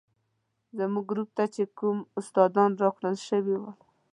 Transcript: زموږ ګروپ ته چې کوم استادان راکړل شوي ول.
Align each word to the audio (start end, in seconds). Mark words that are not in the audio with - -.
زموږ 0.77 1.05
ګروپ 1.11 1.29
ته 1.37 1.43
چې 1.55 1.63
کوم 1.77 1.97
استادان 2.19 2.71
راکړل 2.83 3.15
شوي 3.27 3.55
ول. 3.59 3.75